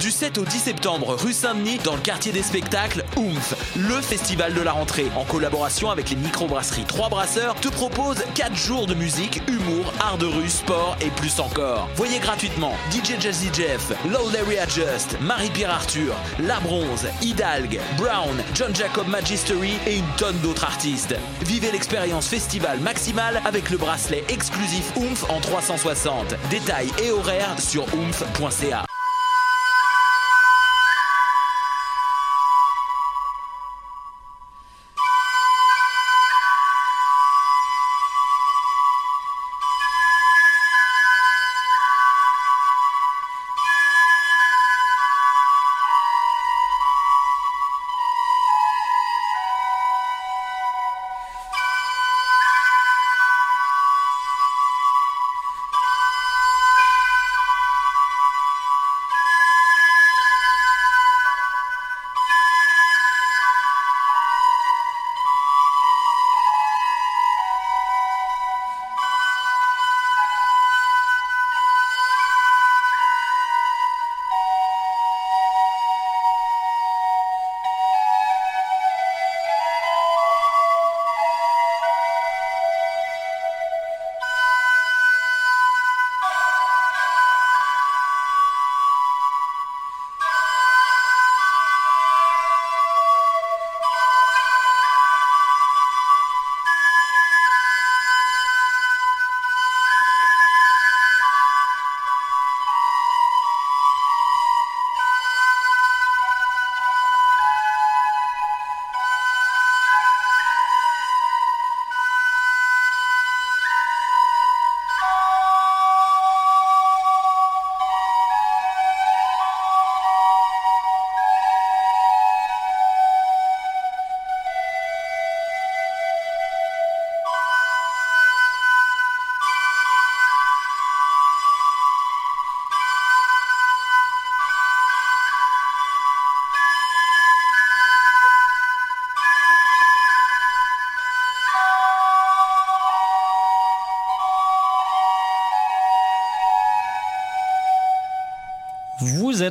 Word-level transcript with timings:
Du 0.00 0.12
7 0.12 0.38
au 0.38 0.44
10 0.44 0.58
septembre, 0.60 1.16
rue 1.16 1.32
Saint-Denis, 1.32 1.78
dans 1.82 1.96
le 1.96 2.00
quartier 2.00 2.30
des 2.30 2.44
spectacles, 2.44 3.04
Oomph, 3.16 3.74
le 3.74 4.00
festival 4.00 4.54
de 4.54 4.60
la 4.60 4.70
rentrée, 4.70 5.06
en 5.16 5.24
collaboration 5.24 5.90
avec 5.90 6.10
les 6.10 6.16
microbrasseries 6.16 6.84
Trois 6.84 7.08
Brasseurs, 7.08 7.56
te 7.56 7.66
propose 7.66 8.22
4 8.36 8.54
jours 8.54 8.86
de 8.86 8.94
musique, 8.94 9.42
humour, 9.48 9.92
art 9.98 10.16
de 10.16 10.26
rue, 10.26 10.48
sport 10.48 10.96
et 11.00 11.10
plus 11.10 11.40
encore. 11.40 11.88
Voyez 11.96 12.20
gratuitement 12.20 12.74
DJ 12.92 13.20
Jazzy 13.20 13.48
Jeff, 13.52 13.92
Low 14.08 14.30
Larry 14.30 14.58
Adjust, 14.58 15.18
Marie-Pierre 15.20 15.70
Arthur, 15.70 16.14
La 16.38 16.60
Bronze, 16.60 17.08
Hidalg, 17.20 17.80
Brown, 17.96 18.40
John 18.54 18.74
Jacob 18.76 19.08
Magistery 19.08 19.72
et 19.84 19.96
une 19.96 20.16
tonne 20.16 20.38
d'autres 20.38 20.64
artistes. 20.64 21.16
Vivez 21.42 21.72
l'expérience 21.72 22.28
festival 22.28 22.78
maximale 22.78 23.42
avec 23.44 23.70
le 23.70 23.78
bracelet 23.78 24.22
exclusif 24.28 24.92
Oomph 24.96 25.28
en 25.28 25.40
360. 25.40 26.36
Détails 26.50 26.90
et 27.02 27.10
horaires 27.10 27.60
sur 27.60 27.82
oomph.ca. 27.94 28.84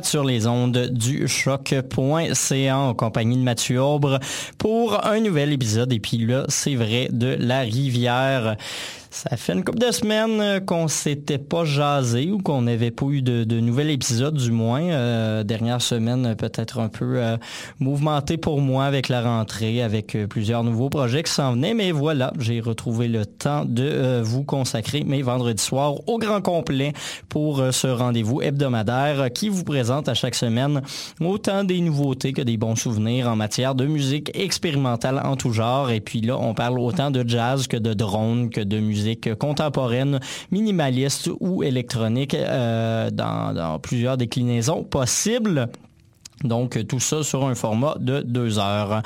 sur 0.04 0.24
les 0.24 0.46
ondes 0.46 0.88
du 0.90 1.28
choc.ca 1.28 2.78
en 2.78 2.94
compagnie 2.94 3.36
de 3.36 3.42
Mathieu 3.42 3.80
Aubre 3.80 4.18
pour 4.58 5.04
un 5.06 5.20
nouvel 5.20 5.52
épisode. 5.52 5.92
Et 5.92 6.00
puis 6.00 6.18
là, 6.18 6.44
c'est 6.48 6.74
vrai, 6.74 7.08
de 7.10 7.36
la 7.38 7.60
rivière. 7.60 8.56
Ça 9.18 9.36
fait 9.36 9.52
une 9.52 9.64
couple 9.64 9.80
de 9.80 9.90
semaines 9.90 10.40
euh, 10.40 10.60
qu'on 10.60 10.86
s'était 10.86 11.38
pas 11.38 11.64
jasé 11.64 12.30
ou 12.30 12.38
qu'on 12.38 12.62
n'avait 12.62 12.92
pas 12.92 13.06
eu 13.06 13.20
de, 13.20 13.42
de 13.42 13.58
nouvel 13.58 13.90
épisode, 13.90 14.36
du 14.36 14.52
moins. 14.52 14.82
Euh, 14.82 15.42
dernière 15.42 15.82
semaine, 15.82 16.36
peut-être 16.36 16.78
un 16.78 16.86
peu 16.86 17.16
euh, 17.16 17.36
mouvementée 17.80 18.36
pour 18.36 18.60
moi 18.60 18.84
avec 18.84 19.08
la 19.08 19.20
rentrée, 19.20 19.82
avec 19.82 20.16
plusieurs 20.28 20.62
nouveaux 20.62 20.88
projets 20.88 21.24
qui 21.24 21.32
s'en 21.32 21.54
venaient. 21.54 21.74
Mais 21.74 21.90
voilà, 21.90 22.32
j'ai 22.38 22.60
retrouvé 22.60 23.08
le 23.08 23.26
temps 23.26 23.64
de 23.64 24.20
vous 24.22 24.44
consacrer 24.44 25.02
mes 25.02 25.22
vendredis 25.22 25.64
soirs 25.64 25.94
au 26.08 26.18
grand 26.18 26.40
complet 26.40 26.92
pour 27.28 27.60
ce 27.72 27.88
rendez-vous 27.88 28.40
hebdomadaire 28.40 29.32
qui 29.32 29.48
vous 29.48 29.64
présente 29.64 30.08
à 30.08 30.14
chaque 30.14 30.36
semaine 30.36 30.80
autant 31.20 31.64
des 31.64 31.80
nouveautés 31.80 32.32
que 32.32 32.42
des 32.42 32.56
bons 32.56 32.76
souvenirs 32.76 33.28
en 33.28 33.34
matière 33.34 33.74
de 33.74 33.84
musique 33.84 34.30
expérimentale 34.38 35.20
en 35.24 35.34
tout 35.34 35.52
genre. 35.52 35.90
Et 35.90 36.00
puis 36.00 36.20
là, 36.20 36.38
on 36.38 36.54
parle 36.54 36.78
autant 36.78 37.10
de 37.10 37.28
jazz 37.28 37.66
que 37.66 37.76
de 37.76 37.94
drone, 37.94 38.50
que 38.50 38.60
de 38.60 38.78
musique 38.78 39.07
contemporaine, 39.16 40.20
minimaliste 40.50 41.30
ou 41.40 41.62
électronique 41.62 42.34
euh, 42.34 43.10
dans, 43.10 43.78
plusieurs 43.80 44.16
déclinaisons 44.16 44.84
possibles. 44.84 45.68
Donc, 46.44 46.86
tout 46.86 47.00
ça 47.00 47.24
sur 47.24 47.44
un 47.48 47.56
format 47.56 47.96
de 47.98 48.20
deux 48.20 48.60
heures. 48.60 49.02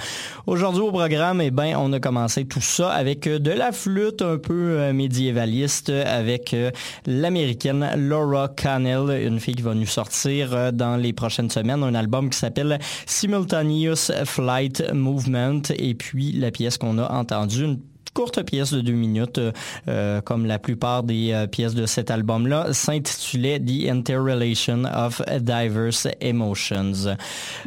Aujourd'hui 0.46 0.82
au 0.82 0.92
programme, 0.92 1.40
eh 1.40 1.50
ben, 1.50 1.76
on 1.78 1.90
a 1.94 1.98
commencé 1.98 2.44
tout 2.44 2.60
ça 2.60 2.90
avec 2.90 3.26
de 3.26 3.50
la 3.50 3.72
flûte 3.72 4.20
un 4.20 4.36
peu 4.36 4.78
euh, 4.78 4.92
médiévaliste 4.92 5.88
avec 5.88 6.52
euh, 6.52 6.70
l'américaine 7.06 7.88
Laura 7.96 8.48
Cannell, 8.48 9.26
une 9.26 9.40
fille 9.40 9.54
qui 9.54 9.62
va 9.62 9.72
nous 9.72 9.86
sortir 9.86 10.74
dans 10.74 10.98
les 10.98 11.14
prochaines 11.14 11.48
semaines 11.48 11.82
un 11.82 11.94
album 11.94 12.28
qui 12.28 12.38
s'appelle 12.38 12.78
Simultaneous 13.06 14.12
Flight 14.26 14.92
Movement 14.92 15.62
et 15.74 15.94
puis 15.94 16.32
la 16.32 16.50
pièce 16.50 16.76
qu'on 16.76 16.98
a 16.98 17.10
entendue, 17.10 17.64
une 17.64 17.78
courte 18.14 18.42
pièce 18.42 18.72
de 18.72 18.80
deux 18.80 18.92
minutes, 18.92 19.40
euh, 19.88 20.20
comme 20.20 20.46
la 20.46 20.58
plupart 20.58 21.02
des 21.02 21.32
euh, 21.32 21.46
pièces 21.46 21.74
de 21.74 21.86
cet 21.86 22.10
album-là, 22.10 22.72
s'intitulait 22.72 23.58
The 23.58 23.88
Interrelation 23.90 24.84
of 24.84 25.22
Diverse 25.40 26.08
Emotions. 26.20 27.16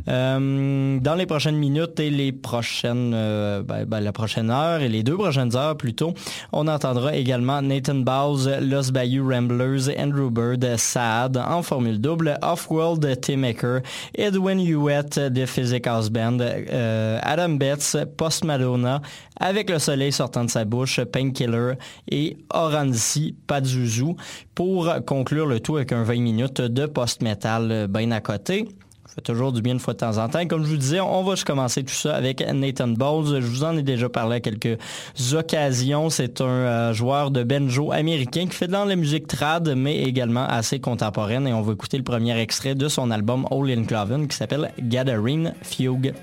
Euh, 0.07 0.99
dans 0.99 1.15
les 1.15 1.25
prochaines 1.25 1.57
minutes 1.57 1.99
et 1.99 2.09
les 2.09 2.31
prochaines, 2.31 3.11
ben, 3.11 3.85
ben, 3.85 3.99
la 3.99 4.11
prochaine 4.11 4.49
heure 4.49 4.81
et 4.81 4.89
les 4.89 5.03
deux 5.03 5.15
prochaines 5.15 5.55
heures 5.55 5.77
plutôt, 5.77 6.13
on 6.51 6.67
entendra 6.67 7.15
également 7.15 7.61
Nathan 7.61 7.95
Bowles, 7.95 8.59
Los 8.61 8.91
Bayou 8.91 9.27
Ramblers, 9.27 9.89
Andrew 9.97 10.29
Bird, 10.29 10.65
Sad 10.77 11.37
en 11.37 11.63
formule 11.63 11.99
double, 11.99 12.37
Off-World 12.41 13.19
T-Maker, 13.21 13.81
Edwin 14.15 14.59
Hewitt 14.59 15.19
de 15.19 15.45
Physic 15.45 15.87
House 15.87 16.09
Band, 16.09 16.39
Adam 17.21 17.49
Betts, 17.57 17.97
Post 18.17 18.43
Madonna, 18.43 19.01
avec 19.39 19.69
le 19.69 19.79
soleil 19.79 20.11
sortant 20.11 20.45
de 20.45 20.49
sa 20.49 20.65
bouche, 20.65 20.99
Painkiller 21.01 21.73
et 22.09 22.37
Oranzi 22.53 23.35
Pazuzu 23.47 24.15
pour 24.53 24.93
conclure 25.05 25.45
le 25.45 25.59
tout 25.59 25.77
avec 25.77 25.91
un 25.91 26.03
20 26.03 26.13
minutes 26.21 26.61
de 26.61 26.85
post-metal 26.85 27.87
bien 27.87 28.11
à 28.11 28.21
côté. 28.21 28.67
Fait 29.15 29.21
toujours 29.21 29.53
du 29.53 29.61
bien 29.61 29.73
une 29.73 29.79
fois 29.79 29.93
de 29.93 29.99
temps 29.99 30.17
en 30.17 30.27
temps. 30.27 30.45
Comme 30.45 30.65
je 30.65 30.69
vous 30.69 30.77
disais, 30.77 30.99
on 30.99 31.23
va 31.23 31.35
commencer 31.35 31.83
tout 31.83 31.93
ça 31.93 32.15
avec 32.15 32.41
Nathan 32.41 32.89
Bowles. 32.89 33.39
Je 33.39 33.47
vous 33.47 33.63
en 33.63 33.77
ai 33.77 33.81
déjà 33.81 34.09
parlé 34.09 34.37
à 34.37 34.39
quelques 34.41 34.77
occasions. 35.31 36.09
C'est 36.09 36.41
un 36.41 36.45
euh, 36.45 36.93
joueur 36.93 37.31
de 37.31 37.43
banjo 37.43 37.93
américain 37.93 38.45
qui 38.47 38.55
fait 38.57 38.67
dans 38.67 38.83
la 38.83 38.97
musique 38.97 39.27
trad, 39.27 39.73
mais 39.77 40.03
également 40.03 40.45
assez 40.45 40.81
contemporaine. 40.81 41.47
Et 41.47 41.53
on 41.53 41.61
va 41.61 41.71
écouter 41.71 41.97
le 41.97 42.03
premier 42.03 42.37
extrait 42.37 42.75
de 42.75 42.89
son 42.89 43.09
album 43.09 43.47
All 43.51 43.69
in 43.69 43.85
Cloven 43.85 44.27
qui 44.27 44.35
s'appelle 44.35 44.71
Gathering 44.81 45.51
Fugue. 45.61 46.13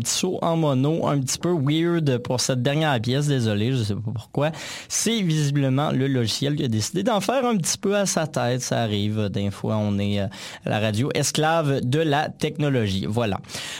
Petit 0.00 0.10
saut 0.10 0.38
en 0.42 0.56
mono, 0.56 1.06
un 1.06 1.20
petit 1.20 1.38
peu 1.38 1.50
weird 1.52 2.18
pour 2.18 2.40
cette 2.40 2.62
dernière 2.62 3.00
pièce, 3.00 3.28
désolé, 3.28 3.72
je 3.72 3.82
sais 3.82 3.94
pas 3.94 4.10
pourquoi. 4.12 4.50
C'est 4.88 5.20
visiblement 5.20 5.92
le 5.92 6.08
logiciel 6.08 6.56
qui 6.56 6.64
a 6.64 6.68
décidé 6.68 7.04
d'en 7.04 7.20
faire 7.20 7.44
un 7.46 7.56
petit 7.56 7.78
peu 7.78 7.96
à 7.96 8.06
sa 8.06 8.26
tête, 8.26 8.62
ça 8.62 8.82
arrive, 8.82 9.28
des 9.28 9.50
fois 9.50 9.76
on 9.76 9.98
est 9.98 10.18
à 10.18 10.30
la 10.64 10.80
radio 10.80 11.10
esclave 11.14 11.80
de 11.82 12.00
la 12.00 12.28
technologie. 12.28 13.06
Voilà. 13.08 13.38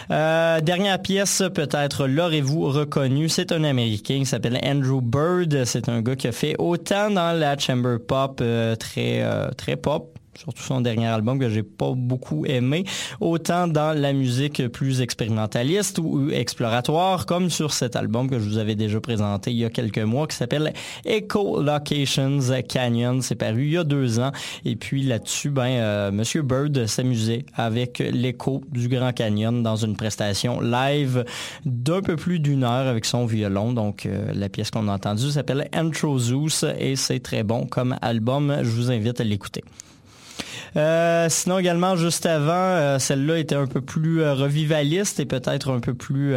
dernière 0.09 1.03
pièce, 1.03 1.43
peut-être 1.53 2.07
l'aurez-vous 2.07 2.71
reconnu, 2.71 3.29
c'est 3.29 3.51
un 3.51 3.65
Américain 3.65 4.21
qui 4.21 4.27
s'appelle 4.27 4.61
Andrew 4.63 5.01
Bird, 5.03 5.65
c'est 5.65 5.89
un 5.89 6.03
gars 6.03 6.17
qui 6.17 6.29
a 6.29 6.33
fait 6.33 6.55
autant 6.59 7.11
dans 7.11 7.37
la 7.37 7.59
chamber 7.59 7.97
pop, 7.99 8.43
très, 8.79 9.25
très 9.57 9.77
pop, 9.77 10.20
surtout 10.35 10.63
son 10.63 10.81
dernier 10.81 11.07
album 11.07 11.39
que 11.39 11.49
j'ai 11.49 11.63
pas 11.63 11.93
beaucoup 11.95 12.47
aimé, 12.47 12.85
autant 13.21 13.67
dans 13.67 13.99
la 13.99 14.13
musique 14.13 14.67
plus 14.69 15.01
expérimentaliste 15.01 15.99
ou 15.99 16.31
exploratoire, 16.31 17.27
comme 17.27 17.51
sur 17.51 17.73
cet 17.73 17.97
album 17.97 18.29
que 18.31 18.39
je 18.39 18.49
vous 18.49 18.59
avais 18.59 18.75
déjà 18.75 19.01
présenté 19.01 19.51
il 19.51 19.59
y 19.59 19.65
a 19.65 19.71
quelques 19.71 19.99
mois, 19.99 20.27
qui 20.27 20.37
s'appelle 20.37 20.73
Echo 21.05 21.63
Locations 21.63 22.41
Canyon. 22.69 23.23
C'est 23.23 23.35
paru 23.35 23.65
il 23.67 23.73
y 23.73 23.79
a 23.79 23.85
deux 23.85 24.21
ans. 24.21 24.33
Et 24.65 24.77
puis 24.77 25.03
là-dessus, 25.03 25.51
ben, 25.51 25.69
euh, 25.69 26.43
Bird 26.43 26.87
s'amusait 26.87 27.45
avec 27.55 27.99
l'écho 27.99 28.63
du 28.71 28.89
Grand 28.89 29.13
Canyon 29.13 29.63
dans 29.63 29.77
une 29.77 29.97
prestation 29.97 30.61
live 30.61 31.25
d'un 31.65 32.01
peu 32.01 32.17
plus 32.17 32.41
d'une 32.41 32.65
heure 32.65 32.87
avec 32.87 33.05
son 33.05 33.27
violon. 33.27 33.73
Donc, 33.73 34.07
euh, 34.07 34.33
la 34.35 34.49
pièce 34.49 34.71
qu'on 34.71 34.89
a 34.89 34.93
entendue 34.93 35.31
s'appelle 35.31 35.69
Intro 35.73 36.19
Zeus 36.19 36.65
et 36.79 36.97
c'est 36.97 37.21
très 37.21 37.43
bon 37.43 37.67
comme 37.67 37.97
album. 38.01 38.57
Je 38.63 38.71
vous 38.71 38.91
invite 38.91 39.21
à 39.21 39.25
l'écouter. 39.25 39.63
Euh, 40.77 41.27
sinon 41.29 41.59
également, 41.59 41.97
juste 41.97 42.27
avant, 42.27 42.53
euh, 42.53 42.99
celle-là 42.99 43.39
était 43.39 43.55
un 43.55 43.67
peu 43.67 43.81
plus 43.81 44.23
euh, 44.23 44.35
revivaliste 44.35 45.21
et 45.21 45.27
peut-être 45.27 45.71
un 45.73 45.81
peu 45.81 45.95
plus 45.95 46.35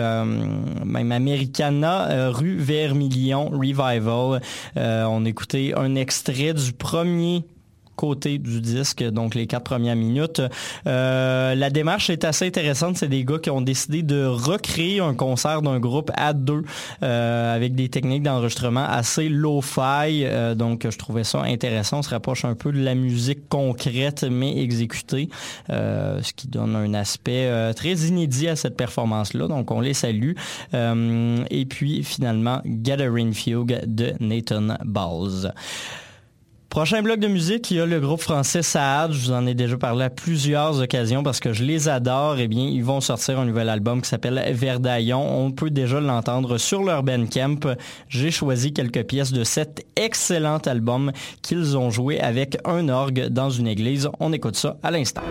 même 0.85 1.11
americana. 1.11 2.29
rue 2.29 2.57
Vermilion 2.57 3.49
Revival. 3.49 4.41
on 4.75 5.25
écoutait 5.25 5.73
un 5.75 5.95
extrait 5.95 6.53
du 6.53 6.73
premier 6.73 7.45
côté 7.95 8.37
du 8.37 8.61
disque, 8.61 9.03
donc 9.03 9.35
les 9.35 9.47
quatre 9.47 9.63
premières 9.63 9.95
minutes. 9.95 10.41
Euh, 10.87 11.55
la 11.55 11.69
démarche 11.69 12.09
est 12.09 12.23
assez 12.23 12.47
intéressante. 12.47 12.97
C'est 12.97 13.07
des 13.07 13.23
gars 13.23 13.39
qui 13.39 13.49
ont 13.49 13.61
décidé 13.61 14.03
de 14.03 14.25
recréer 14.25 14.99
un 14.99 15.13
concert 15.13 15.61
d'un 15.61 15.79
groupe 15.79 16.11
à 16.15 16.33
deux 16.33 16.63
euh, 17.03 17.55
avec 17.55 17.75
des 17.75 17.89
techniques 17.89 18.23
d'enregistrement 18.23 18.85
assez 18.85 19.29
low-fi. 19.29 20.23
Euh, 20.23 20.55
donc, 20.55 20.87
je 20.89 20.97
trouvais 20.97 21.23
ça 21.23 21.41
intéressant. 21.41 21.99
On 21.99 22.01
se 22.01 22.09
rapproche 22.09 22.45
un 22.45 22.55
peu 22.55 22.71
de 22.71 22.83
la 22.83 22.95
musique 22.95 23.47
concrète 23.49 24.25
mais 24.29 24.57
exécutée, 24.57 25.29
ce 25.69 26.33
qui 26.33 26.47
donne 26.47 26.75
un 26.75 26.93
aspect 26.93 27.73
très 27.75 27.93
inédit 27.93 28.47
à 28.47 28.55
cette 28.55 28.75
performance-là. 28.75 29.47
Donc, 29.47 29.71
on 29.71 29.81
les 29.81 29.93
salue. 29.93 30.33
et 30.73 31.65
puis, 31.65 32.03
finalement, 32.03 32.61
Gathering 32.65 33.33
Fugue 33.33 33.81
de 33.85 34.13
Nathan 34.19 34.77
Balls. 34.83 35.53
Prochain 36.73 37.03
bloc 37.03 37.19
de 37.19 37.27
musique, 37.27 37.69
il 37.69 37.77
y 37.77 37.79
a 37.79 37.85
le 37.85 37.99
groupe 37.99 38.21
français 38.21 38.63
Saad. 38.63 39.11
Je 39.11 39.19
vous 39.19 39.31
en 39.31 39.45
ai 39.45 39.53
déjà 39.53 39.77
parlé 39.77 40.05
à 40.05 40.09
plusieurs 40.09 40.81
occasions 40.81 41.21
parce 41.21 41.39
que 41.39 41.53
je 41.53 41.63
les 41.63 41.87
adore. 41.87 42.39
Eh 42.39 42.47
bien, 42.47 42.63
ils 42.63 42.83
vont 42.83 42.99
sortir 42.99 43.39
un 43.39 43.45
nouvel 43.45 43.69
album 43.69 44.01
qui 44.01 44.09
s'appelle 44.09 44.43
Verdaillon. 44.55 45.21
On 45.21 45.51
peut 45.51 45.69
déjà 45.69 45.99
l'entendre 45.99 46.57
sur 46.57 46.81
leur 46.81 47.03
Bandcamp. 47.03 47.59
J'ai 48.09 48.31
choisi 48.31 48.73
quelques 48.73 49.03
pièces 49.03 49.31
de 49.31 49.43
cet 49.43 49.85
excellent 49.95 50.57
album 50.65 51.11
qu'ils 51.43 51.77
ont 51.77 51.91
joué 51.91 52.19
avec 52.19 52.57
un 52.65 52.89
orgue 52.89 53.27
dans 53.27 53.51
une 53.51 53.67
église. 53.67 54.09
On 54.19 54.33
écoute 54.33 54.55
ça 54.55 54.77
à 54.81 54.89
l'instant. 54.89 55.21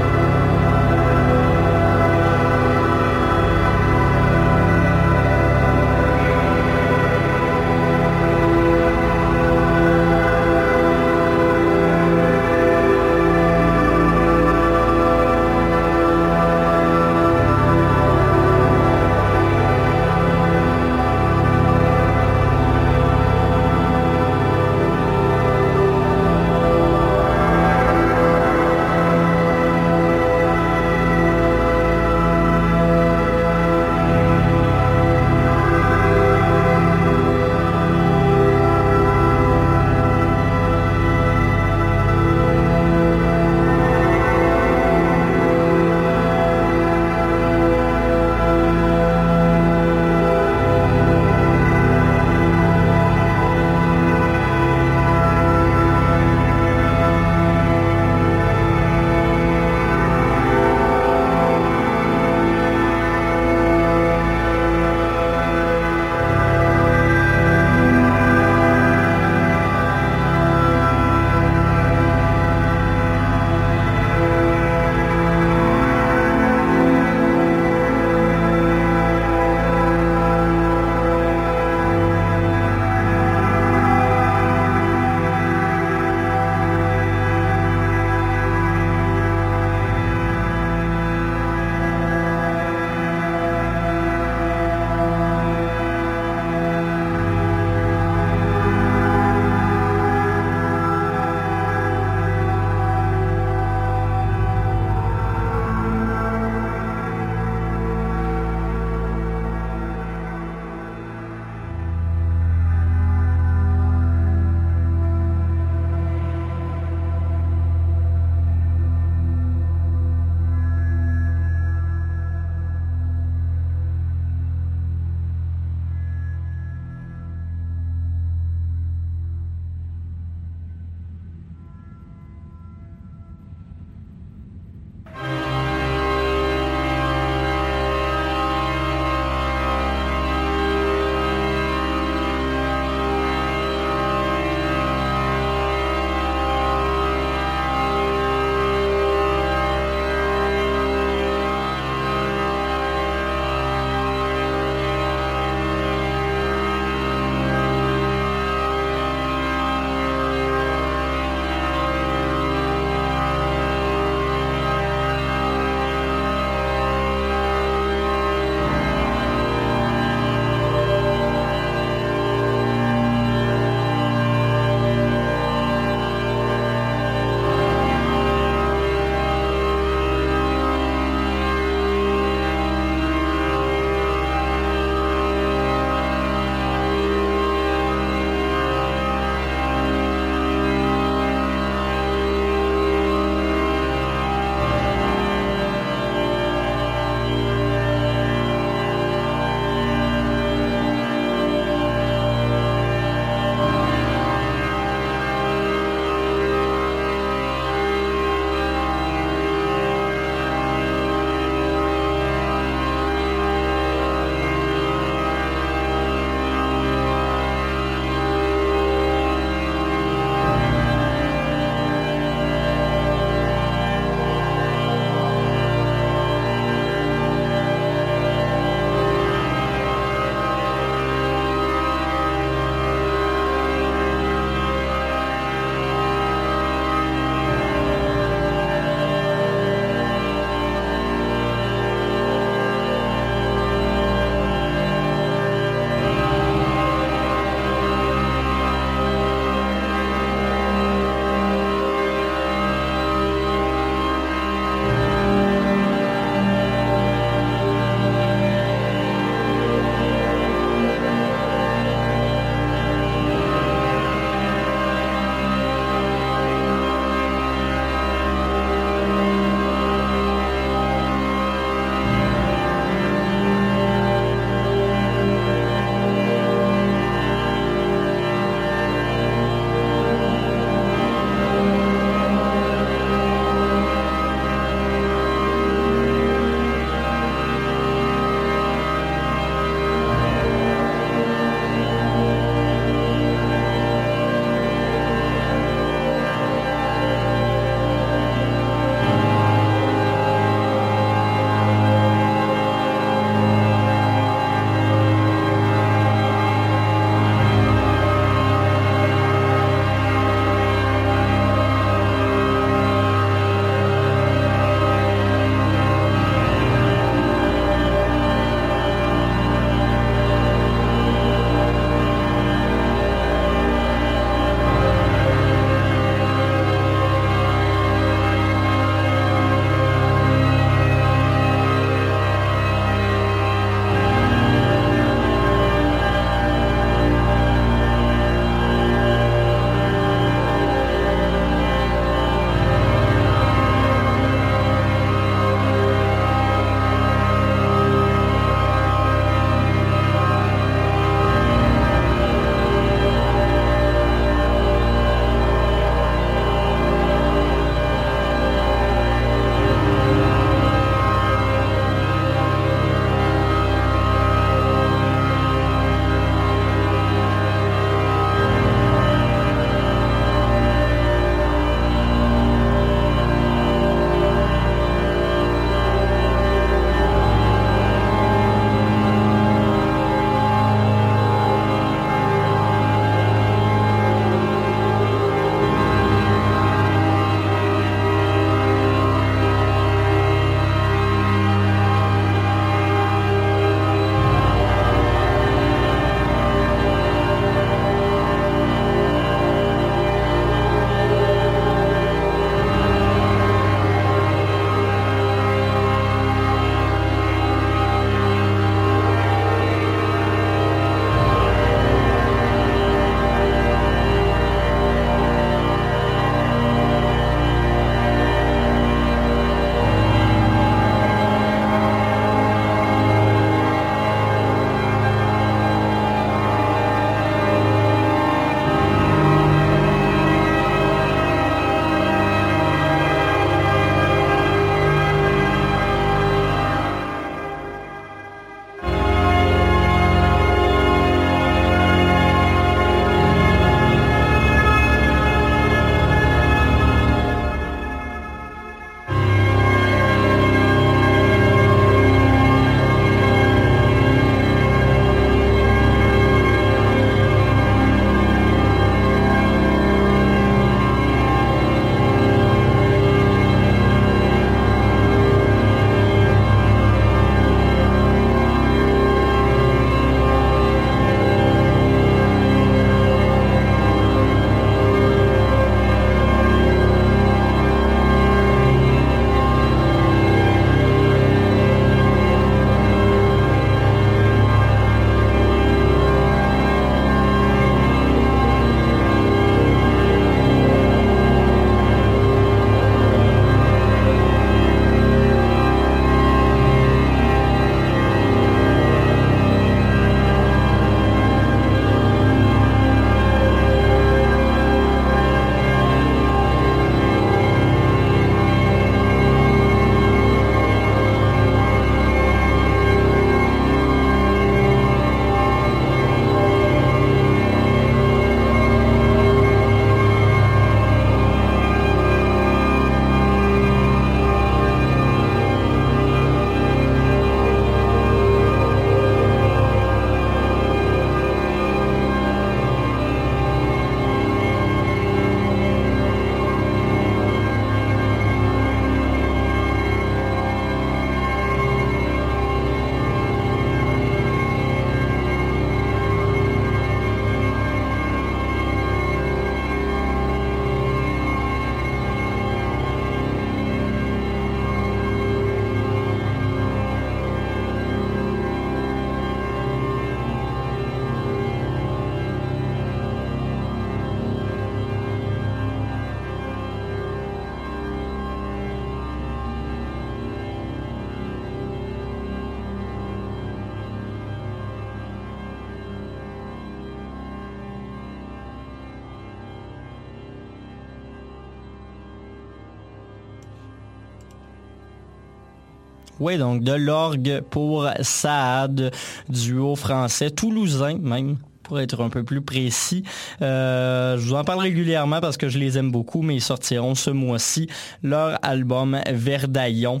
Donc 586.36 586.62
de 586.62 586.72
l'orgue 586.72 587.42
pour 587.50 587.88
Saad, 588.02 588.92
duo 589.28 589.76
français, 589.76 590.30
toulousain 590.30 590.98
même 590.98 591.36
pour 591.68 591.78
être 591.80 592.02
un 592.02 592.08
peu 592.08 592.24
plus 592.24 592.40
précis. 592.40 593.04
Euh, 593.42 594.16
je 594.18 594.26
vous 594.26 594.34
en 594.34 594.42
parle 594.42 594.60
régulièrement 594.60 595.20
parce 595.20 595.36
que 595.36 595.48
je 595.48 595.58
les 595.58 595.78
aime 595.78 595.92
beaucoup, 595.92 596.22
mais 596.22 596.34
ils 596.34 596.40
sortiront 596.40 596.94
ce 596.94 597.10
mois-ci 597.10 597.68
leur 598.02 598.38
album 598.42 598.98
Verdaillon 599.10 600.00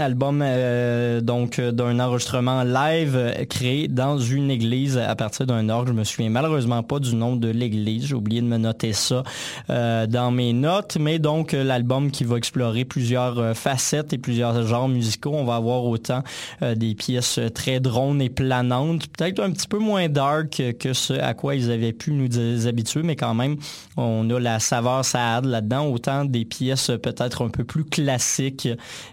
album 0.00 0.42
euh, 0.42 1.20
donc 1.20 1.58
euh, 1.58 1.72
d'un 1.72 2.00
enregistrement 2.00 2.62
live 2.62 3.14
euh, 3.16 3.44
créé 3.44 3.88
dans 3.88 4.18
une 4.18 4.50
église 4.50 4.98
à 4.98 5.14
partir 5.14 5.46
d'un 5.46 5.68
orgue. 5.68 5.88
Je 5.88 5.92
me 5.92 6.04
souviens 6.04 6.30
malheureusement 6.30 6.82
pas 6.82 6.98
du 6.98 7.14
nom 7.14 7.36
de 7.36 7.48
l'église. 7.48 8.06
J'ai 8.06 8.14
oublié 8.14 8.40
de 8.40 8.46
me 8.46 8.56
noter 8.56 8.92
ça 8.92 9.22
dans 9.68 10.30
mes 10.32 10.52
notes, 10.52 10.96
mais 10.98 11.18
donc 11.18 11.52
l'album 11.52 12.10
qui 12.10 12.24
va 12.24 12.36
explorer 12.36 12.84
plusieurs 12.84 13.56
facettes 13.56 14.12
et 14.12 14.18
plusieurs 14.18 14.66
genres 14.66 14.88
musicaux. 14.88 15.32
On 15.34 15.44
va 15.44 15.56
avoir 15.56 15.84
autant 15.84 16.22
des 16.60 16.94
pièces 16.94 17.40
très 17.54 17.80
drones 17.80 18.20
et 18.20 18.30
planantes, 18.30 19.06
peut-être 19.08 19.40
un 19.40 19.50
petit 19.50 19.68
peu 19.68 19.78
moins 19.78 20.08
dark 20.08 20.62
que 20.78 20.92
ce 20.92 21.14
à 21.14 21.34
quoi 21.34 21.54
ils 21.54 21.70
avaient 21.70 21.92
pu 21.92 22.12
nous 22.12 22.66
habituer, 22.66 23.02
mais 23.02 23.16
quand 23.16 23.34
même 23.34 23.56
on 23.96 24.28
a 24.30 24.40
la 24.40 24.58
saveur 24.58 25.04
sad 25.04 25.44
là-dedans, 25.44 25.86
autant 25.86 26.24
des 26.24 26.44
pièces 26.44 26.90
peut-être 27.02 27.44
un 27.44 27.48
peu 27.48 27.64
plus 27.64 27.84
classiques 27.84 28.68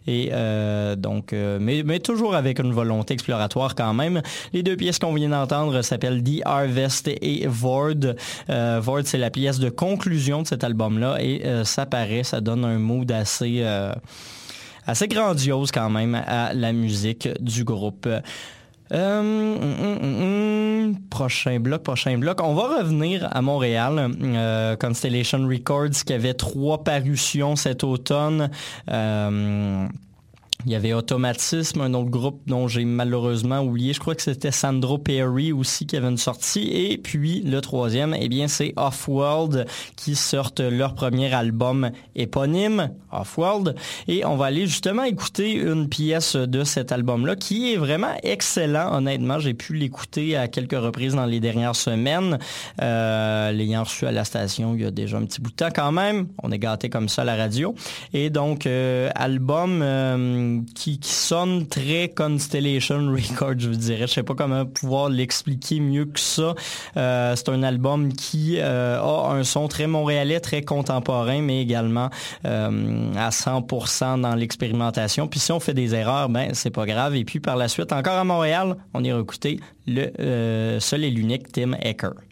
et 0.08 0.32
donc, 0.96 1.34
euh, 1.34 1.58
mais, 1.62 2.00
toujours 2.00 2.36
avec 2.36 2.60
une 2.60 2.74
volonté 2.74 3.14
exploratoire 3.14 3.76
quand 3.76 3.94
même. 3.94 4.22
Les 4.54 4.64
deux 4.64 4.76
pièces 4.76 5.00
qu'on 5.00 5.14
vient 5.14 5.30
d'entendre 5.30 5.82
s'appellent 5.82 6.24
The 6.24 6.42
Harvest 6.46 7.08
et 7.08 7.48
Vord. 7.48 7.94
Euh, 8.50 8.80
Vord, 8.82 9.02
c'est 9.04 9.18
la 9.18 9.30
pièce 9.30 9.60
de 9.60 9.70
conclusion 9.70 10.42
de 10.44 10.48
cet 10.48 10.64
album-là 10.64 11.18
et 11.20 11.44
ça 11.64 11.86
paraît, 11.86 12.24
ça 12.24 12.42
donne 12.42 12.66
un 12.66 12.78
mood 12.78 13.12
assez 13.12 13.64
grandiose 15.08 15.72
quand 15.72 15.90
même 15.90 16.16
à 16.16 16.54
la 16.54 16.72
musique 16.74 17.30
du 17.42 17.64
groupe. 17.64 18.08
Hum, 18.90 19.58
hum, 19.62 19.98
hum, 20.02 20.96
prochain 21.10 21.60
bloc, 21.60 21.84
prochain 21.84 22.18
bloc. 22.18 22.40
On 22.42 22.54
va 22.54 22.80
revenir 22.80 23.28
à 23.32 23.42
Montréal. 23.42 24.12
Constellation 24.80 25.46
Records 25.46 26.04
qui 26.06 26.14
avait 26.14 26.34
trois 26.34 26.84
parutions 26.84 27.56
cet 27.58 27.84
automne. 27.84 28.50
Il 30.68 30.74
y 30.74 30.76
avait 30.76 30.92
Automatisme, 30.92 31.80
un 31.80 31.94
autre 31.94 32.10
groupe 32.10 32.42
dont 32.46 32.68
j'ai 32.68 32.84
malheureusement 32.84 33.62
oublié. 33.62 33.94
Je 33.94 34.02
crois 34.02 34.16
que 34.16 34.22
c'était 34.22 34.52
Sandro 34.52 34.98
Perry 34.98 35.54
aussi 35.54 35.86
qui 35.86 35.96
avait 35.96 36.10
une 36.10 36.18
sortie. 36.18 36.70
Et 36.74 36.98
puis 36.98 37.42
le 37.42 37.62
troisième, 37.62 38.14
eh 38.20 38.28
bien, 38.28 38.50
c'est 38.50 38.74
Off-World 38.76 39.66
qui 39.96 40.16
sortent 40.16 40.60
leur 40.60 40.94
premier 40.94 41.34
album 41.34 41.92
éponyme, 42.16 42.90
Off-World. 43.14 43.76
Et 44.10 44.26
on 44.26 44.36
va 44.36 44.48
aller 44.48 44.68
justement 44.68 45.04
écouter 45.04 45.54
une 45.54 45.88
pièce 45.88 46.36
de 46.36 46.66
cet 46.66 46.92
album-là 46.92 47.38
qui 47.38 47.72
est 47.72 47.78
vraiment 47.78 48.18
excellent. 48.24 48.94
Honnêtement, 48.94 49.40
j'ai 49.40 49.54
pu 49.54 49.74
l'écouter 49.74 50.36
à 50.36 50.50
quelques 50.50 50.78
reprises 50.78 51.16
dans 51.16 51.28
les 51.28 51.40
dernières 51.40 51.78
semaines. 51.78 52.40
Euh, 52.82 53.54
L'ayant 53.54 53.84
reçu 53.84 54.06
à 54.06 54.12
la 54.12 54.26
station 54.26 54.76
il 54.76 54.82
y 54.82 54.86
a 54.86 54.92
déjà 54.92 55.16
un 55.18 55.24
petit 55.24 55.40
bout 55.40 55.52
de 55.52 55.56
temps 55.56 55.72
quand 55.74 55.94
même. 55.94 56.28
On 56.44 56.52
est 56.52 56.60
gâté 56.60 56.90
comme 56.90 57.08
ça 57.08 57.24
la 57.24 57.38
radio. 57.38 57.74
Et 58.12 58.30
donc, 58.30 58.66
euh, 58.66 59.10
album... 59.16 59.80
Euh, 59.82 60.57
qui, 60.66 61.00
sonne 61.02 61.68
très 61.68 62.10
Constellation 62.10 62.98
Records, 63.12 63.60
je 63.60 63.70
vous 63.70 63.76
dirais. 63.76 64.08
Je 64.08 64.14
sais 64.14 64.24
pas 64.24 64.36
comment 64.36 64.66
pouvoir 64.66 65.10
l'expliquer 65.10 65.80
mieux 65.80 66.06
que 66.06 66.20
ça. 66.20 66.56
Euh, 66.96 67.36
c'est 67.36 67.50
un 67.50 67.64
album 67.64 68.14
qui 68.14 68.58
euh, 68.60 69.02
a 69.02 69.34
un 69.34 69.44
son 69.44 69.68
très 69.68 69.88
montréalais, 69.88 70.40
très 70.40 70.62
contemporain, 70.62 71.42
mais 71.42 71.62
également 71.62 72.10
euh, 72.46 73.14
à 73.16 73.30
100% 73.30 74.22
dans 74.22 74.36
l'expérimentation. 74.36 75.28
Puis 75.28 75.40
si 75.40 75.52
on 75.52 75.60
fait 75.60 75.74
des 75.74 75.96
erreurs, 75.96 76.30
ben 76.30 76.54
c'est 76.54 76.72
pas 76.72 76.86
grave. 76.86 77.16
Et 77.16 77.26
puis 77.26 77.40
par 77.40 77.58
la 77.58 77.68
suite, 77.68 77.92
encore 77.94 78.18
à 78.18 78.24
Montréal, 78.24 78.78
on 78.94 79.04
ira 79.04 79.20
écouter 79.20 79.60
le 79.88 80.80
seul 80.80 81.04
et 81.04 81.10
l'unique 81.10 81.52
Tim 81.52 81.74
Ecker. 81.82 82.27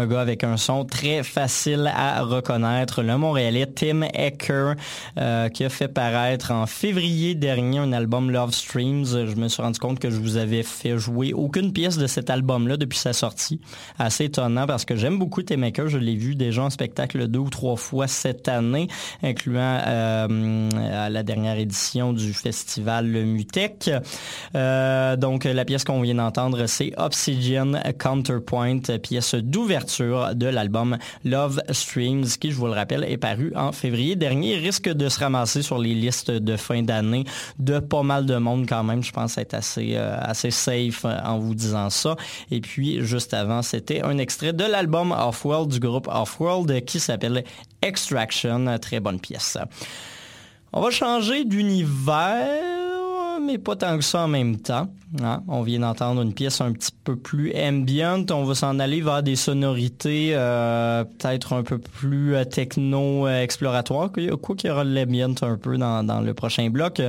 Un 0.00 0.06
gars 0.06 0.20
avec 0.22 0.44
un 0.44 0.56
son 0.56 0.86
très 0.86 1.22
facile 1.22 1.92
à 1.94 2.22
reconnaître, 2.22 3.02
le 3.02 3.18
Montréalais 3.18 3.66
Tim 3.66 4.02
Ecker, 4.14 4.72
euh, 5.18 5.50
qui 5.50 5.62
a 5.62 5.68
fait 5.68 5.88
paraître 5.88 6.52
en 6.52 6.64
février 6.64 7.34
dernier 7.34 7.80
un 7.80 7.92
album 7.92 8.30
Love 8.30 8.52
Streams. 8.52 9.04
Je 9.04 9.34
me 9.36 9.48
suis 9.48 9.60
rendu 9.60 9.78
compte 9.78 9.98
que 9.98 10.08
je 10.08 10.18
vous 10.18 10.38
avais 10.38 10.62
fait 10.62 10.96
jouer 10.96 11.34
aucune 11.34 11.74
pièce 11.74 11.98
de 11.98 12.06
cet 12.06 12.30
album-là 12.30 12.78
depuis 12.78 12.96
sa 12.98 13.12
sortie. 13.12 13.60
Assez 13.98 14.24
étonnant 14.24 14.66
parce 14.66 14.86
que 14.86 14.96
j'aime 14.96 15.18
beaucoup 15.18 15.42
Tim 15.42 15.62
Ecker. 15.62 15.88
Je 15.88 15.98
l'ai 15.98 16.16
vu 16.16 16.34
déjà 16.34 16.62
en 16.62 16.70
spectacle 16.70 17.28
deux 17.28 17.40
ou 17.40 17.50
trois 17.50 17.76
fois 17.76 18.06
cette 18.06 18.48
année, 18.48 18.88
incluant 19.22 19.80
euh, 19.86 21.08
la 21.10 21.22
dernière 21.22 21.58
édition 21.58 22.14
du 22.14 22.32
festival 22.32 23.06
Mutec. 23.06 23.90
Euh, 24.54 25.16
donc 25.16 25.44
la 25.44 25.66
pièce 25.66 25.84
qu'on 25.84 26.00
vient 26.00 26.14
d'entendre, 26.14 26.64
c'est 26.64 26.94
Obsidian 26.96 27.72
Counterpoint, 27.98 28.80
pièce 29.02 29.34
d'ouverture 29.34 29.89
de 29.98 30.46
l'album 30.46 30.98
Love 31.24 31.62
Streams, 31.70 32.26
qui, 32.40 32.50
je 32.50 32.56
vous 32.56 32.66
le 32.66 32.72
rappelle, 32.72 33.04
est 33.04 33.16
paru 33.16 33.52
en 33.56 33.72
février 33.72 34.16
dernier. 34.16 34.56
Risque 34.56 34.88
de 34.88 35.08
se 35.08 35.20
ramasser 35.20 35.62
sur 35.62 35.78
les 35.78 35.94
listes 35.94 36.30
de 36.30 36.56
fin 36.56 36.82
d'année 36.82 37.24
de 37.58 37.78
pas 37.78 38.02
mal 38.02 38.26
de 38.26 38.36
monde 38.36 38.66
quand 38.68 38.84
même. 38.84 39.02
Je 39.02 39.12
pense 39.12 39.38
être 39.38 39.54
assez, 39.54 39.92
euh, 39.94 40.16
assez 40.20 40.50
safe 40.50 41.04
en 41.04 41.38
vous 41.38 41.54
disant 41.54 41.90
ça. 41.90 42.16
Et 42.50 42.60
puis, 42.60 43.04
juste 43.04 43.34
avant, 43.34 43.62
c'était 43.62 44.02
un 44.02 44.18
extrait 44.18 44.52
de 44.52 44.64
l'album 44.64 45.12
Off-World 45.12 45.70
du 45.70 45.80
groupe 45.80 46.08
Off-World 46.08 46.84
qui 46.84 47.00
s'appelle 47.00 47.44
Extraction. 47.82 48.78
Très 48.78 49.00
bonne 49.00 49.20
pièce. 49.20 49.58
On 50.72 50.80
va 50.80 50.90
changer 50.90 51.44
d'univers 51.44 52.89
mais 53.40 53.58
pas 53.58 53.76
tant 53.76 53.96
que 53.96 54.04
ça 54.04 54.22
en 54.22 54.28
même 54.28 54.56
temps. 54.58 54.88
Hein. 55.22 55.42
On 55.48 55.62
vient 55.62 55.80
d'entendre 55.80 56.22
une 56.22 56.32
pièce 56.32 56.60
un 56.60 56.72
petit 56.72 56.92
peu 57.04 57.16
plus 57.16 57.52
ambient. 57.56 58.24
On 58.30 58.44
va 58.44 58.54
s'en 58.54 58.78
aller 58.78 59.00
vers 59.00 59.22
des 59.22 59.36
sonorités 59.36 60.30
euh, 60.32 61.04
peut-être 61.04 61.54
un 61.54 61.62
peu 61.62 61.78
plus 61.78 62.34
euh, 62.34 62.44
techno-exploratoires, 62.44 64.10
quoi 64.40 64.56
qu'il 64.56 64.70
y 64.70 64.72
aura 64.72 64.84
de 64.84 64.94
l'ambient 64.94 65.34
un 65.42 65.56
peu 65.56 65.76
dans, 65.76 66.20
le 66.24 66.34
prochain 66.34 66.70
bloc. 66.70 67.02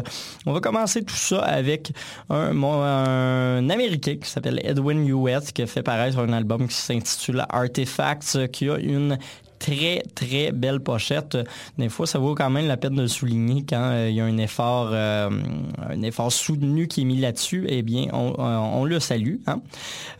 On 0.46 0.54
va 0.54 0.60
commencer 0.60 1.04
tout 1.04 1.16
ça 1.16 1.42
avec 1.42 1.92
un, 2.30 2.64
un 2.64 3.70
Américain 3.70 4.16
qui 4.22 4.30
s'appelle 4.30 4.60
Edwin 4.64 5.08
Hewitt, 5.08 5.52
qui 5.54 5.62
a 5.62 5.68
fait 5.68 5.84
paraître 5.84 6.18
un 6.20 6.34
album 6.34 6.68
qui 6.68 6.76
s'intitule 6.76 7.46
Artifacts, 7.50 8.52
qui 8.52 8.70
a 8.70 8.78
une 8.78 9.18
très, 9.62 10.04
très 10.16 10.52
belle 10.52 10.80
pochette. 10.80 11.38
Des 11.78 11.88
fois, 11.88 12.08
ça 12.08 12.18
vaut 12.18 12.34
quand 12.34 12.50
même 12.50 12.68
la 12.68 12.78
peine 12.78 12.96
de 12.96 13.06
souligner 13.06 13.64
quand 13.68 13.92
euh, 13.92 14.10
il 14.10 14.16
y 14.16 14.20
a 14.20 14.26
un 14.26 14.38
effort, 14.38 14.90
euh, 14.92 15.30
un 15.88 16.02
effort 16.02 16.32
soutenu 16.32 16.88
qui 16.88 17.02
est 17.02 17.06
mis 17.06 17.18
là-dessus. 17.18 17.66
Eh 17.70 17.84
bien, 17.84 18.08
on, 18.12 18.84
le 18.84 19.00
salue. 19.00 19.36
Hein. 19.46 19.62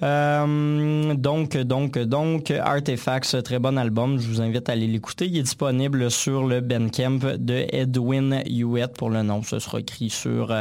Euh, 0.04 1.16
donc, 1.16 1.58
donc, 1.58 1.98
donc, 1.98 2.52
Artifacts, 2.52 3.42
très 3.44 3.58
bon 3.58 3.78
album. 3.78 4.20
Je 4.20 4.28
vous 4.28 4.42
invite 4.42 4.70
à 4.70 4.74
aller 4.74 4.88
l'écouter. 4.88 5.26
Il 5.26 5.38
est 5.38 5.44
disponible 5.44 6.12
sur 6.12 6.46
le 6.46 6.62
Bandcamp 6.62 7.20
de 7.40 7.66
Edwin 7.70 8.44
Hewitt 8.46 8.94
pour 8.96 9.10
le 9.10 9.24
nom. 9.24 9.42
Ce 9.42 9.58
sera 9.58 9.80
écrit 9.80 10.12
sur 10.12 10.56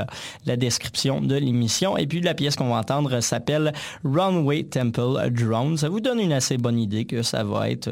la 0.46 0.56
description 0.56 1.20
de 1.20 1.36
l'émission. 1.36 1.98
Et 1.98 2.06
puis, 2.06 2.22
la 2.22 2.32
pièce 2.32 2.56
qu'on 2.56 2.70
va 2.70 2.76
entendre 2.76 3.20
s'appelle 3.20 3.74
Runway 4.04 4.64
Temple 4.64 5.30
Drone. 5.30 5.76
Ça 5.76 5.90
vous 5.90 6.00
donne 6.00 6.20
une 6.20 6.32
assez 6.32 6.56
bonne 6.56 6.78
idée 6.78 7.04
que 7.04 7.22
ça 7.22 7.44
va 7.44 7.68
être 7.68 7.90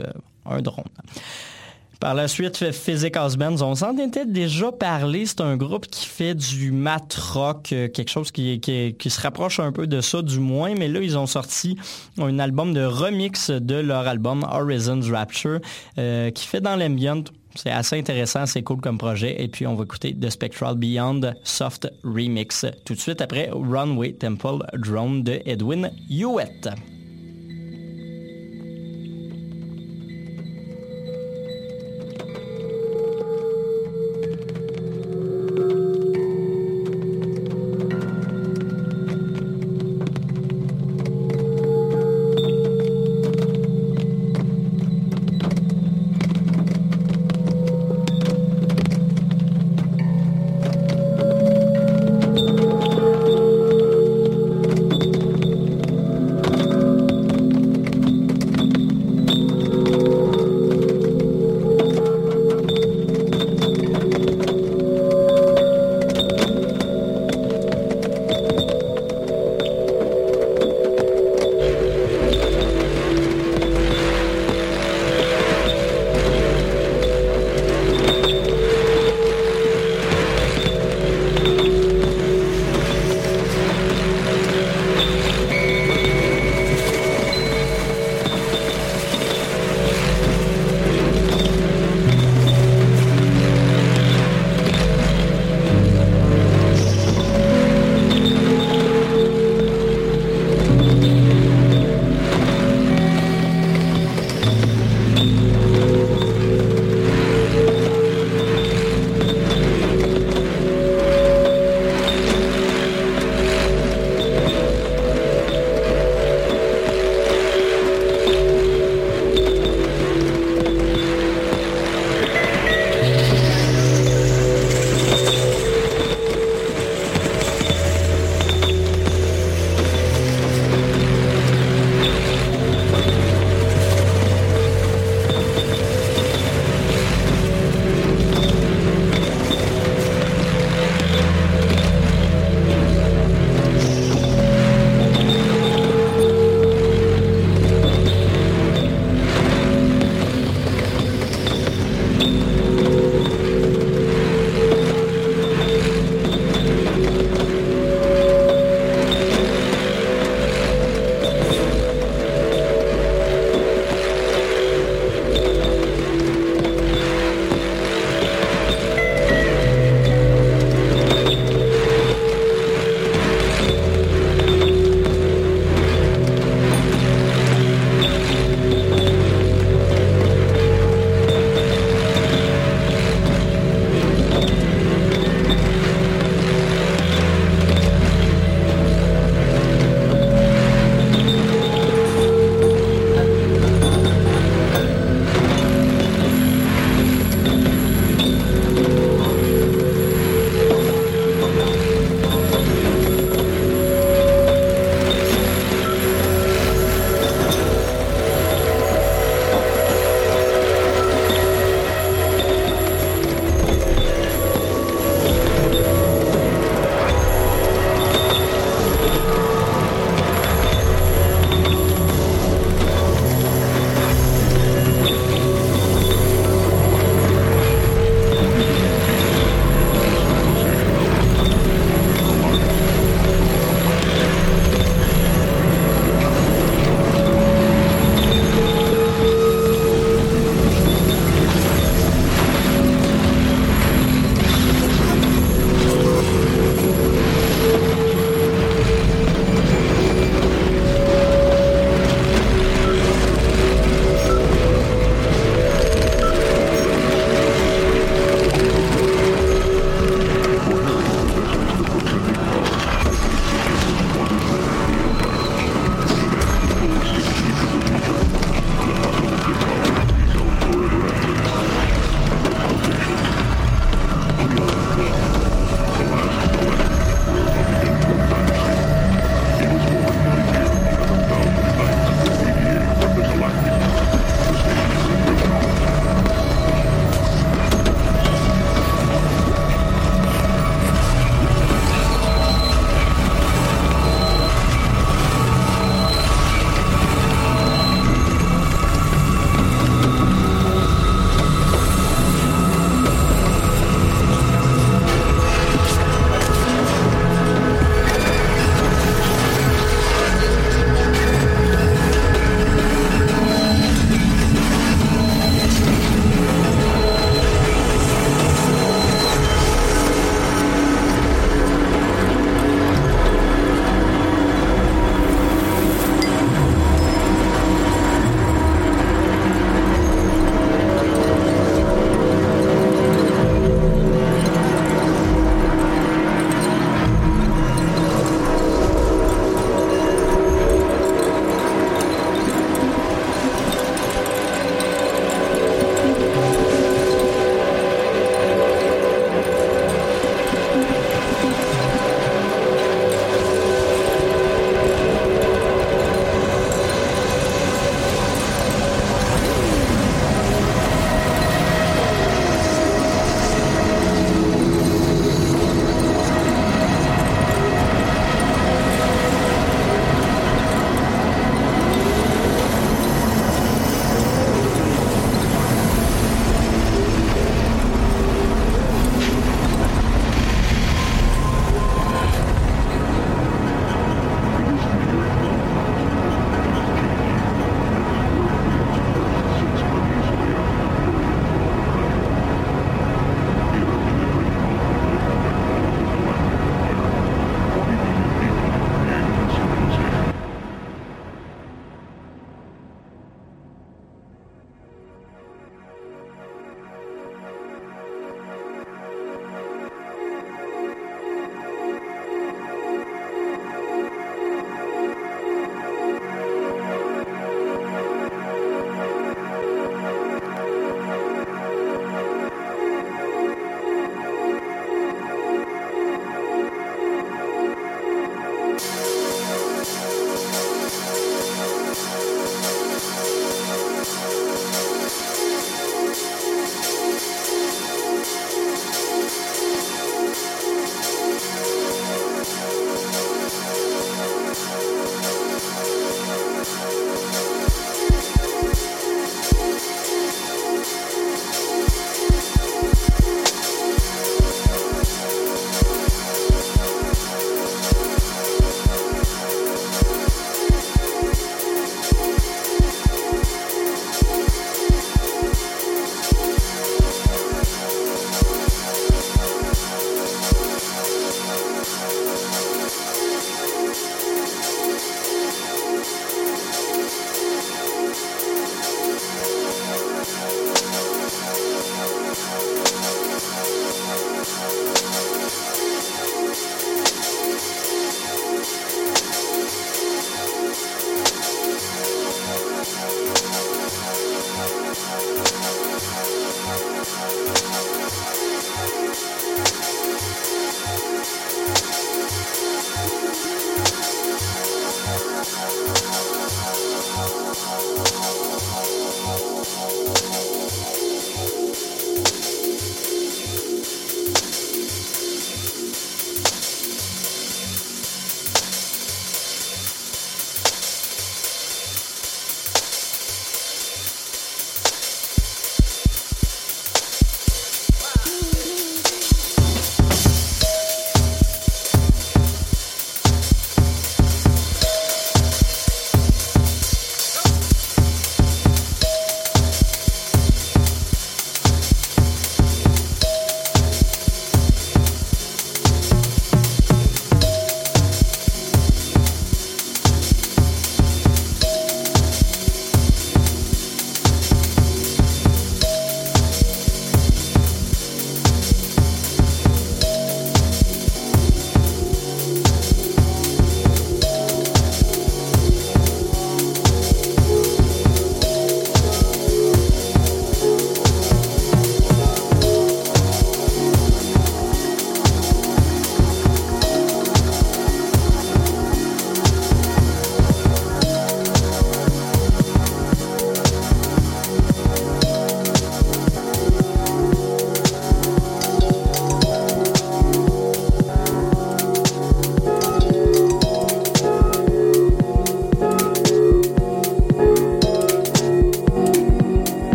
un 0.51 0.63
drone. 0.63 0.85
Par 2.01 2.15
la 2.15 2.29
suite, 2.29 2.71
Physic 2.71 3.15
Bands, 3.15 3.61
on 3.61 3.75
s'en 3.75 3.97
était 3.99 4.25
déjà 4.25 4.71
parlé. 4.71 5.27
C'est 5.27 5.41
un 5.41 5.57
groupe 5.57 5.89
qui 5.89 6.07
fait 6.07 6.35
du 6.35 6.71
mat 6.71 7.13
rock, 7.15 7.71
euh, 7.73 7.89
quelque 7.89 8.11
chose 8.11 8.31
qui, 8.31 8.61
qui, 8.61 9.11
se 9.11 9.21
rapproche 9.21 9.59
un 9.59 9.73
peu 9.73 9.89
de 9.89 10.01
ça 10.01 10.23
du 10.23 10.39
moins. 10.39 10.75
Mais 10.77 10.87
là, 10.87 11.01
ils 11.01 11.19
ont 11.19 11.27
sorti 11.27 11.77
un 12.19 12.39
album 12.39 12.73
de 12.73 12.85
remix 12.85 13.51
de 13.51 13.75
leur 13.75 14.07
album 14.07 14.47
Horizons 14.49 15.01
Rapture, 15.11 15.59
euh, 15.99 16.31
qui 16.31 16.47
fait 16.47 16.61
dans 16.61 16.77
l'ambient. 16.77 17.25
C'est 17.57 17.73
assez 17.73 17.99
intéressant, 17.99 18.47
c'est 18.47 18.63
cool 18.63 18.81
comme 18.81 18.99
projet. 18.99 19.43
Et 19.43 19.49
puis, 19.49 19.67
on 19.67 19.75
va 19.75 19.83
écouter 19.83 20.15
The 20.15 20.31
Spectral 20.31 20.77
Beyond 20.77 21.33
Soft 21.43 21.93
Remix 22.05 22.65
tout 22.85 22.95
de 22.95 23.01
suite 23.01 23.21
après 23.21 23.51
Runway 23.53 24.13
Temple 24.13 24.65
Drone 24.75 25.25
de 25.25 25.41
Edwin 25.45 25.91
Hewitt. 26.09 26.69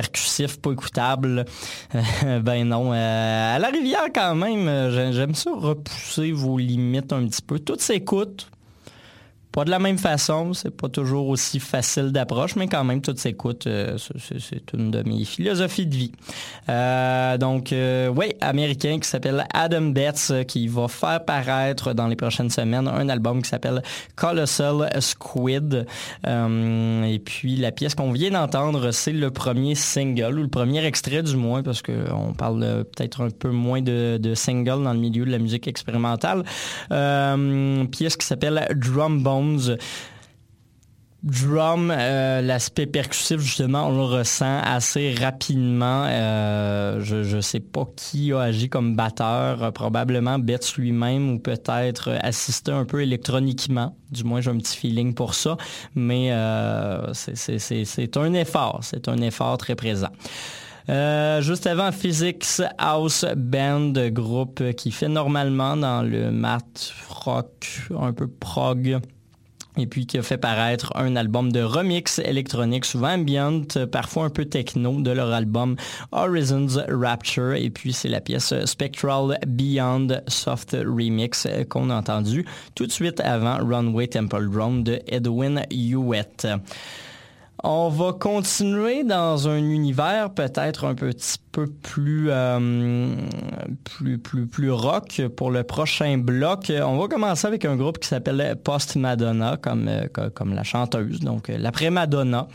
Percussif, 0.00 0.58
pas 0.58 0.72
écoutable. 0.72 1.44
ben 2.22 2.64
non. 2.64 2.92
à 2.92 3.58
la 3.58 3.68
rivière 3.68 4.06
quand 4.14 4.34
même, 4.34 4.90
j'aime 5.12 5.34
ça 5.34 5.50
repousser 5.52 6.32
vos 6.32 6.58
limites 6.58 7.12
un 7.12 7.26
petit 7.26 7.42
peu. 7.42 7.58
Tout 7.58 7.78
s'écoute 7.78 8.48
pas 9.52 9.64
de 9.64 9.70
la 9.70 9.78
même 9.80 9.98
façon, 9.98 10.54
c'est 10.54 10.70
pas 10.70 10.88
toujours 10.88 11.28
aussi 11.28 11.58
facile 11.58 12.12
d'approche, 12.12 12.54
mais 12.54 12.68
quand 12.68 12.84
même, 12.84 13.02
tout 13.02 13.16
s'écoute. 13.16 13.66
Euh, 13.66 13.98
c'est 13.98 14.72
une 14.72 14.90
de 14.92 15.02
mes 15.02 15.24
philosophies 15.24 15.86
de 15.86 15.96
vie. 15.96 16.12
Euh, 16.70 17.36
donc, 17.36 17.72
euh, 17.72 18.08
oui, 18.08 18.32
américain 18.40 18.98
qui 19.00 19.08
s'appelle 19.08 19.44
Adam 19.52 19.82
Betts, 19.90 20.46
qui 20.46 20.68
va 20.68 20.88
faire 20.88 21.24
paraître 21.24 21.92
dans 21.92 22.06
les 22.06 22.16
prochaines 22.16 22.50
semaines 22.50 22.86
un 22.86 23.08
album 23.08 23.42
qui 23.42 23.48
s'appelle 23.48 23.82
Colossal 24.14 24.88
Squid. 25.00 25.86
et 26.26 27.18
puis, 27.24 27.56
la 27.56 27.72
pièce 27.72 27.94
qu'on 27.94 28.12
vient 28.12 28.30
d'entendre, 28.30 28.92
c'est 28.92 29.12
le 29.12 29.30
premier 29.30 29.74
single, 29.74 30.38
ou 30.38 30.42
le 30.42 30.48
premier 30.48 30.84
extrait 30.84 31.22
du 31.22 31.36
moins, 31.36 31.62
parce 31.62 31.82
qu'on 31.82 32.32
parle 32.36 32.84
peut-être 32.94 33.22
un 33.22 33.30
peu 33.30 33.50
moins 33.50 33.82
de, 33.82 34.18
de 34.18 34.34
single 34.34 34.84
dans 34.84 34.92
le 34.92 35.00
milieu 35.00 35.24
de 35.24 35.30
la 35.30 35.38
musique 35.38 35.66
expérimentale. 35.66 36.44
pièce 36.88 38.16
qui 38.16 38.26
s'appelle 38.26 38.66
Drum 38.76 39.22
Bone 39.22 39.76
Drum, 41.22 41.92
euh, 41.94 42.40
l'aspect 42.40 42.86
percussif, 42.86 43.40
justement, 43.40 43.88
on 43.88 43.94
le 43.94 44.04
ressent 44.04 44.60
assez 44.64 45.14
rapidement. 45.14 46.06
Euh, 46.06 47.00
je 47.02 47.36
ne 47.36 47.40
sais 47.42 47.60
pas 47.60 47.86
qui 47.94 48.32
a 48.32 48.40
agi 48.40 48.70
comme 48.70 48.96
batteur, 48.96 49.62
euh, 49.62 49.70
probablement 49.70 50.38
Betts 50.38 50.76
lui-même 50.78 51.34
ou 51.34 51.38
peut-être 51.38 52.16
assisté 52.22 52.72
un 52.72 52.86
peu 52.86 53.02
électroniquement. 53.02 53.94
Du 54.10 54.24
moins, 54.24 54.40
j'ai 54.40 54.50
un 54.50 54.56
petit 54.56 54.74
feeling 54.74 55.12
pour 55.12 55.34
ça. 55.34 55.58
Mais 55.94 56.32
c'est 57.12 58.16
un 58.16 58.32
effort, 58.32 58.80
c'est 58.82 59.06
un 59.08 59.20
effort 59.20 59.58
très 59.58 59.74
présent. 59.74 60.10
juste 60.88 61.66
avant, 61.66 61.92
Physics 61.92 62.62
House 62.78 63.26
Band, 63.36 63.92
groupe 64.08 64.72
qui 64.72 64.90
fait 64.90 65.08
normalement 65.08 65.76
dans 65.76 66.00
le 66.00 66.30
mat 66.30 66.94
rock, 67.10 67.66
un 67.98 68.14
peu 68.14 68.26
prog 68.26 69.00
et 69.80 69.86
puis 69.86 70.06
qui 70.06 70.18
a 70.18 70.22
fait 70.22 70.38
paraître 70.38 70.92
un 70.94 71.16
album 71.16 71.50
de 71.52 71.62
remix 71.62 72.18
électronique, 72.18 72.84
souvent 72.84 73.14
ambient, 73.14 73.62
parfois 73.90 74.24
un 74.24 74.30
peu 74.30 74.44
techno, 74.44 75.00
de 75.00 75.10
leur 75.10 75.32
album 75.32 75.76
Horizons 76.12 76.82
Rapture. 76.88 77.54
Et 77.54 77.70
puis 77.70 77.92
c'est 77.92 78.08
la 78.08 78.20
pièce 78.20 78.52
Spectral 78.64 79.38
Beyond 79.46 80.08
Soft 80.28 80.72
Remix 80.72 81.46
qu'on 81.68 81.90
a 81.90 81.94
entendu 81.94 82.46
tout 82.74 82.86
de 82.86 82.92
suite 82.92 83.20
avant 83.20 83.58
Runway 83.58 84.08
Temple 84.08 84.48
Drone 84.50 84.84
de 84.84 85.00
Edwin 85.06 85.64
Hewitt. 85.70 86.46
On 87.62 87.90
va 87.90 88.14
continuer 88.14 89.04
dans 89.04 89.46
un 89.46 89.58
univers 89.58 90.30
peut-être 90.32 90.86
un 90.86 90.94
petit 90.94 91.36
peu 91.52 91.66
plus, 91.66 92.28
euh, 92.30 93.14
plus, 94.50 94.70
rock 94.70 95.20
pour 95.36 95.50
le 95.50 95.62
prochain 95.62 96.16
bloc. 96.16 96.72
On 96.82 96.96
va 96.96 97.08
commencer 97.08 97.46
avec 97.46 97.66
un 97.66 97.76
groupe 97.76 97.98
qui 97.98 98.08
s'appelle 98.08 98.56
Post 98.64 98.96
Madonna, 98.96 99.58
comme, 99.60 99.88
euh, 99.88 100.06
comme 100.34 100.54
la 100.54 100.62
chanteuse, 100.62 101.20
donc 101.20 101.50
euh, 101.50 101.58
l'après 101.58 101.90
Madonna. 101.90 102.48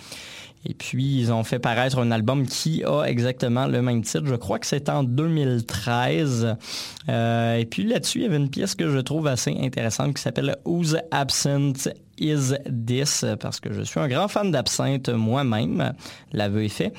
Et 0.68 0.74
puis, 0.74 1.20
ils 1.20 1.32
ont 1.32 1.44
fait 1.44 1.60
paraître 1.60 2.00
un 2.00 2.10
album 2.10 2.48
qui 2.48 2.84
a 2.84 3.04
exactement 3.04 3.68
le 3.68 3.84
même 3.84 4.02
titre. 4.02 4.26
Je 4.26 4.34
crois 4.34 4.58
que 4.58 4.66
c'est 4.66 4.90
en 4.90 5.04
2013. 5.04 6.56
et 7.08 7.68
puis 7.70 7.84
là-dessus, 7.84 8.20
il 8.20 8.24
y 8.24 8.26
avait 8.26 8.38
une 8.38 8.50
pièce 8.50 8.74
que 8.74 8.90
je 8.90 8.98
trouve 8.98 9.28
assez 9.28 9.56
intéressante 9.62 10.16
qui 10.16 10.24
s'appelle 10.24 10.56
Who's 10.66 10.96
Absent? 11.12 11.90
Is 12.20 12.54
This 12.86 13.26
parce 13.40 13.60
que 13.60 13.74
je 13.74 13.82
suis 13.82 14.00
un 14.00 14.08
grand 14.08 14.28
fan 14.28 14.52
d'absinthe 14.52 15.10
moi-même, 15.10 15.94
l'aveu 16.32 16.64
est 16.64 16.70
fait. 16.70 16.94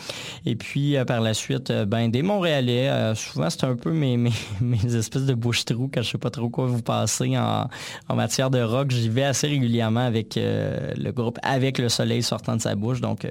Et 0.45 0.57
puis 0.57 0.97
euh, 0.97 1.05
par 1.05 1.21
la 1.21 1.35
suite, 1.35 1.71
euh, 1.71 1.85
ben 1.85 2.11
des 2.11 2.23
Montréalais, 2.23 2.89
euh, 2.89 3.15
souvent 3.15 3.51
c'est 3.51 3.65
un 3.65 3.77
peu 3.77 3.93
mes, 3.93 4.31
espèces 4.85 5.27
de 5.27 5.35
bouche-trous 5.35 5.91
quand 5.93 6.03
je 6.03 6.11
sais 6.11 6.19
pas 6.19 6.31
trop 6.31 6.49
quoi 6.49 6.67
vous 6.67 6.83
passez 6.83 7.37
en, 7.37 7.69
matière 8.15 8.51
de 8.51 8.61
rock. 8.61 8.91
J'y 8.91 9.09
vais 9.09 9.25
assez 9.25 9.47
régulièrement 9.47 10.07
avec 10.07 10.37
le 10.37 11.11
groupe 11.11 11.39
Avec 11.43 11.79
le 11.79 11.89
soleil 11.89 12.23
sortant 12.23 12.57
de 12.57 12.63
sa 12.63 12.75
bouche. 12.75 13.01
Donc 13.01 13.27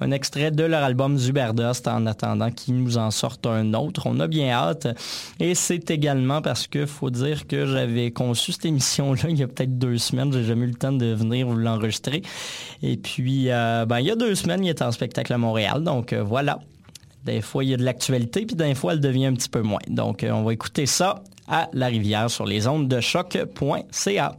un 0.00 0.10
extrait 0.10 0.50
de 0.50 0.64
leur 0.64 0.82
album 0.82 1.18
Zuberdust 1.18 1.88
en 1.88 2.06
attendant 2.06 2.50
qu'ils 2.50 2.76
nous 2.76 2.98
en 2.98 3.10
sortent 3.10 3.46
un 3.46 3.74
autre. 3.74 4.02
On 4.06 4.20
a 4.20 4.26
bien 4.26 4.50
hâte. 4.50 4.86
Et 5.40 5.54
c'est 5.54 5.90
également 5.90 6.40
parce 6.40 6.66
que 6.66 6.86
faut 6.86 7.10
dire 7.10 7.46
que 7.46 7.66
j'avais 7.66 8.10
conçu 8.10 8.52
cette 8.52 8.66
émission-là 8.66 9.22
il 9.28 9.38
y 9.38 9.42
a 9.42 9.48
peut-être 9.48 9.78
deux 9.78 9.98
semaines. 9.98 10.32
J'ai 10.32 10.44
jamais 10.44 10.66
eu 10.66 10.70
le 10.70 10.74
temps 10.74 10.92
de 10.92 11.06
venir 11.06 11.27
venir 11.28 11.48
l'enregistrer. 11.48 12.22
Et 12.82 12.96
puis, 12.96 13.50
euh, 13.50 13.86
ben, 13.86 14.00
il 14.00 14.06
y 14.06 14.10
a 14.10 14.16
deux 14.16 14.34
semaines, 14.34 14.64
il 14.64 14.70
était 14.70 14.84
en 14.84 14.92
spectacle 14.92 15.32
à 15.32 15.38
Montréal. 15.38 15.82
Donc, 15.82 16.12
euh, 16.12 16.22
voilà. 16.22 16.58
Des 17.24 17.40
fois, 17.40 17.64
il 17.64 17.70
y 17.70 17.74
a 17.74 17.76
de 17.76 17.84
l'actualité, 17.84 18.46
puis 18.46 18.56
des 18.56 18.74
fois, 18.74 18.92
elle 18.92 19.00
devient 19.00 19.26
un 19.26 19.34
petit 19.34 19.48
peu 19.48 19.62
moins. 19.62 19.80
Donc, 19.88 20.22
euh, 20.22 20.30
on 20.30 20.44
va 20.44 20.52
écouter 20.52 20.86
ça 20.86 21.22
à 21.46 21.68
La 21.72 21.86
Rivière 21.86 22.30
sur 22.30 22.46
les 22.46 22.66
ondes 22.66 22.88
de 22.88 23.00
choc.ca. 23.00 24.36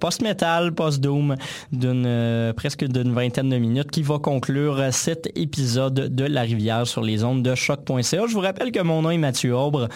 post-metal, 0.00 0.72
post-doom 0.72 1.36
d'une 1.72 2.52
presque 2.56 2.84
d'une 2.84 3.12
vingtaine 3.12 3.48
de 3.48 3.58
minutes 3.58 3.90
qui 3.90 4.02
va 4.02 4.18
conclure 4.18 4.92
cet 4.92 5.30
épisode 5.36 5.94
de 5.94 6.24
La 6.24 6.42
Rivière 6.42 6.86
sur 6.86 7.02
les 7.02 7.24
ondes 7.24 7.42
de 7.42 7.54
choc.ca. 7.54 8.26
Je 8.26 8.32
vous 8.32 8.40
rappelle 8.40 8.72
que 8.72 8.80
mon 8.80 9.02
nom 9.02 9.10
est 9.10 9.18
Mathieu 9.18 9.56
Aubre. 9.56 9.88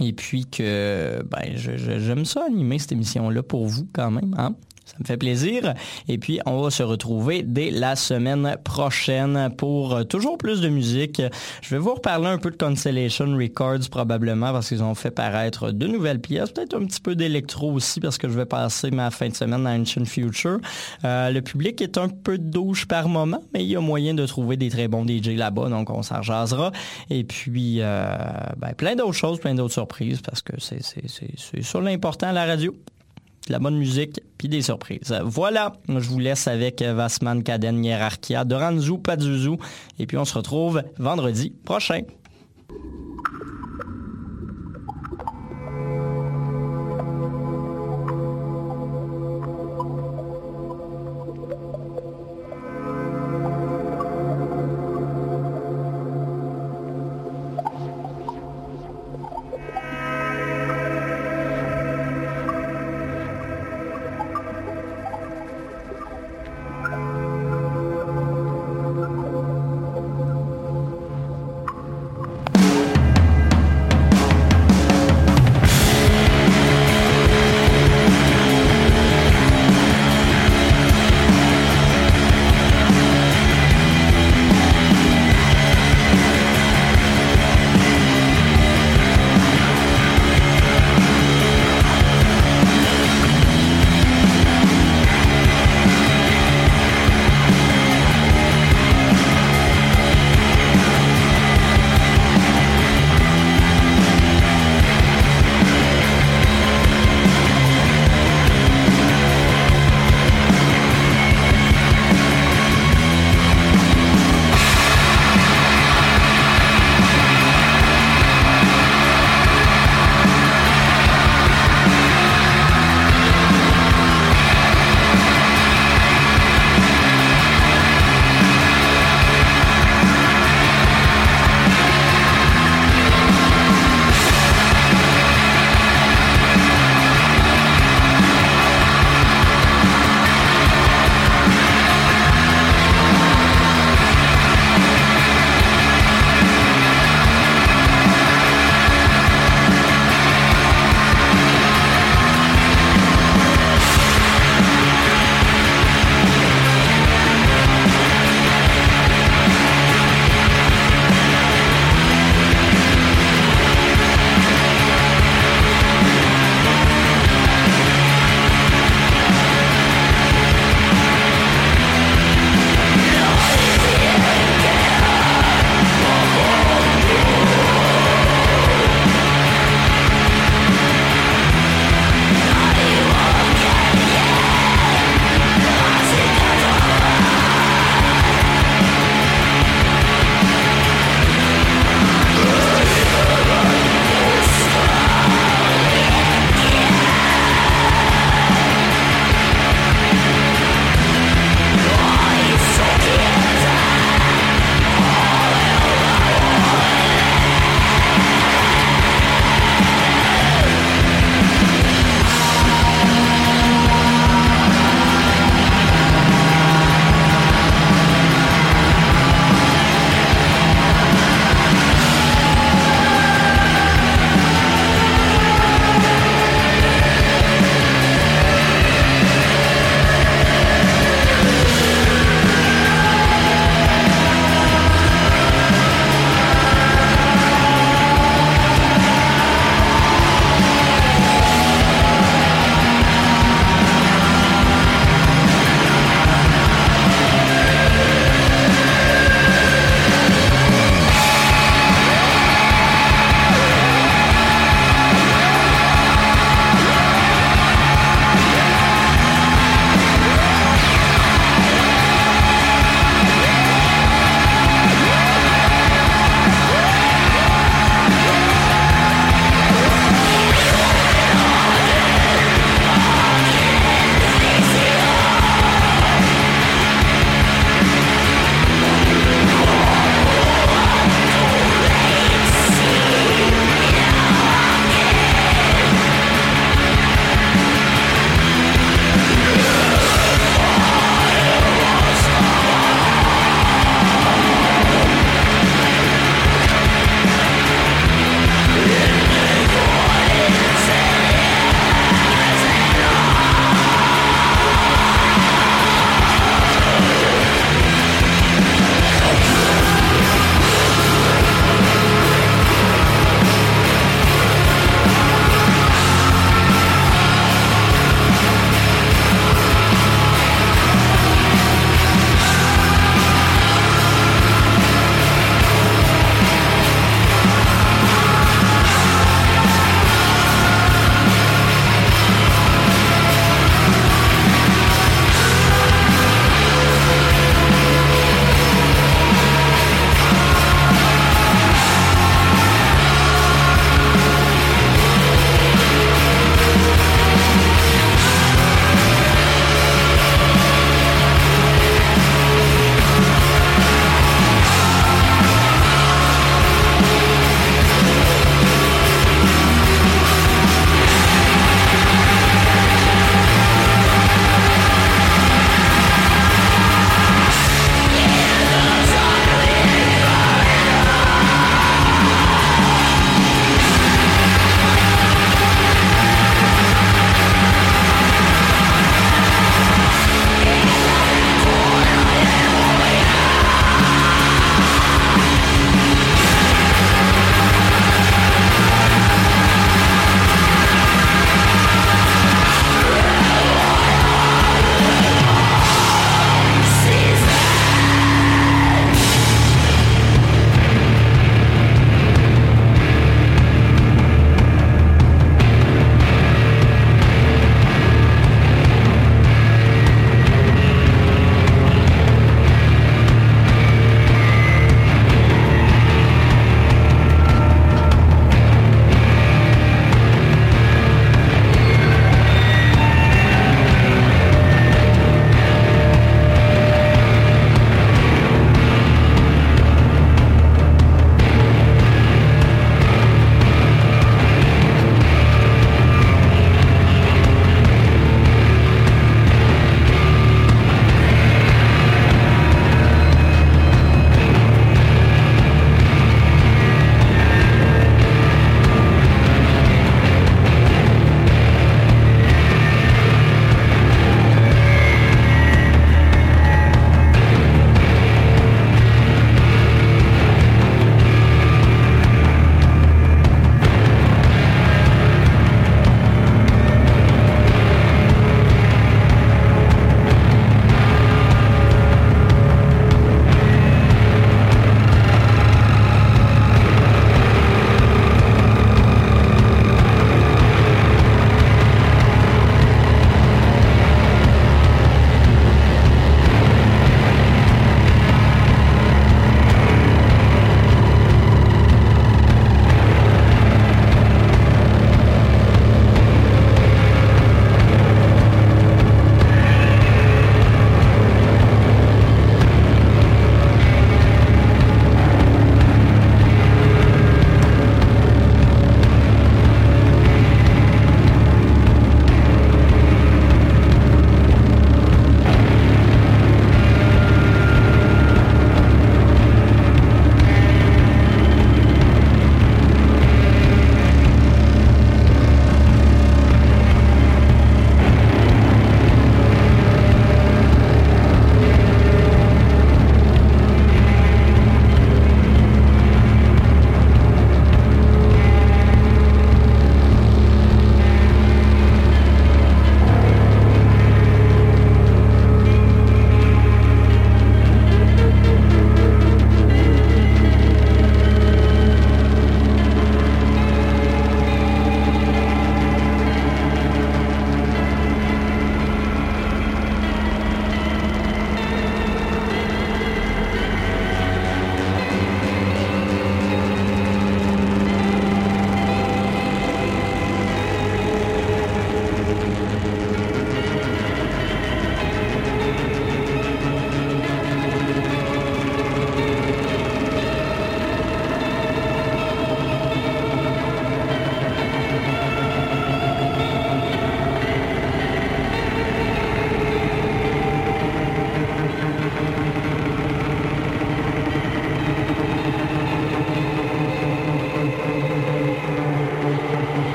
Et 0.00 0.12
puis 0.12 0.46
que 0.46 1.22
ben, 1.30 1.54
j'aime 1.54 2.24
ça 2.24 2.44
animer 2.46 2.78
cette 2.78 2.92
émission-là 2.92 3.42
pour 3.42 3.66
vous 3.66 3.86
quand 3.92 4.10
même. 4.10 4.34
Hein? 4.38 4.54
Ça 4.84 4.96
me 5.00 5.04
fait 5.04 5.16
plaisir. 5.16 5.74
Et 6.08 6.18
puis, 6.18 6.40
on 6.44 6.60
va 6.60 6.70
se 6.70 6.82
retrouver 6.82 7.42
dès 7.42 7.70
la 7.70 7.96
semaine 7.96 8.56
prochaine 8.62 9.50
pour 9.56 9.94
euh, 9.94 10.04
toujours 10.04 10.38
plus 10.38 10.60
de 10.60 10.68
musique. 10.68 11.22
Je 11.62 11.70
vais 11.70 11.78
vous 11.78 11.94
reparler 11.94 12.26
un 12.26 12.38
peu 12.38 12.50
de 12.50 12.56
Constellation 12.56 13.26
Records 13.36 13.88
probablement 13.90 14.52
parce 14.52 14.68
qu'ils 14.68 14.82
ont 14.82 14.94
fait 14.94 15.10
paraître 15.10 15.70
de 15.70 15.86
nouvelles 15.86 16.20
pièces, 16.20 16.50
peut-être 16.50 16.74
un 16.74 16.84
petit 16.84 17.00
peu 17.00 17.14
d'électro 17.14 17.72
aussi 17.72 18.00
parce 18.00 18.18
que 18.18 18.28
je 18.28 18.34
vais 18.34 18.46
passer 18.46 18.90
ma 18.90 19.10
fin 19.10 19.28
de 19.28 19.34
semaine 19.34 19.66
à 19.66 19.70
Ancient 19.70 20.04
Future. 20.04 20.58
Euh, 21.04 21.30
le 21.30 21.40
public 21.42 21.80
est 21.80 21.96
un 21.98 22.08
peu 22.08 22.38
douche 22.38 22.86
par 22.86 23.08
moment, 23.08 23.42
mais 23.54 23.62
il 23.62 23.70
y 23.70 23.76
a 23.76 23.80
moyen 23.80 24.14
de 24.14 24.26
trouver 24.26 24.56
des 24.56 24.68
très 24.68 24.88
bons 24.88 25.06
DJ 25.06 25.28
là-bas, 25.36 25.68
donc 25.68 25.90
on 25.90 26.02
s'en 26.02 26.22
jasera. 26.22 26.72
Et 27.08 27.24
puis, 27.24 27.76
euh, 27.80 28.16
ben, 28.56 28.74
plein 28.74 28.96
d'autres 28.96 29.12
choses, 29.12 29.38
plein 29.38 29.54
d'autres 29.54 29.74
surprises 29.74 30.20
parce 30.20 30.42
que 30.42 30.52
c'est 30.58 31.62
sur 31.62 31.80
l'important 31.80 32.28
à 32.28 32.32
la 32.32 32.46
radio 32.46 32.74
de 33.46 33.52
la 33.52 33.58
bonne 33.58 33.76
musique, 33.76 34.20
puis 34.38 34.48
des 34.48 34.62
surprises. 34.62 35.14
Voilà, 35.24 35.72
je 35.88 36.08
vous 36.08 36.18
laisse 36.18 36.46
avec 36.48 36.82
Vassman 36.82 37.42
Kaden 37.42 37.84
Hierarchia, 37.84 38.44
Doranzu 38.44 38.98
Pazuzu, 38.98 39.56
et 39.98 40.06
puis 40.06 40.16
on 40.16 40.24
se 40.24 40.34
retrouve 40.34 40.82
vendredi 40.98 41.52
prochain. 41.64 42.02